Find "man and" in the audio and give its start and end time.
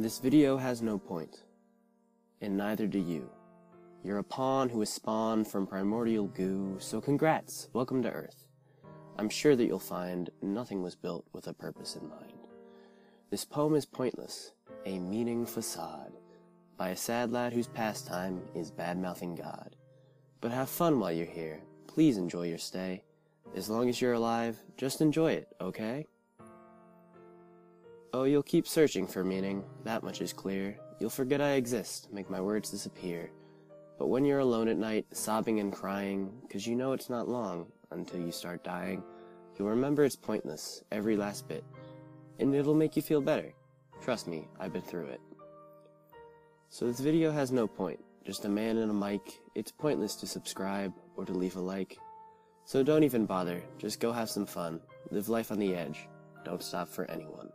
48.48-48.90